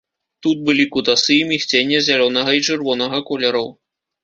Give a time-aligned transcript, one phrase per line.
[0.45, 3.73] Тут былі кутасы і мігценне зялёнага і чырвонага колераў.